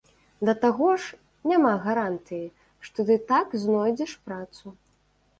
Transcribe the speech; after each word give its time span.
Да 0.47 0.53
таго 0.61 0.85
ж, 1.01 1.17
няма 1.49 1.73
гарантыі, 1.83 2.47
што 2.87 3.05
ты 3.09 3.17
так 3.33 3.53
знойдзеш 3.65 4.15
працу. 4.31 4.65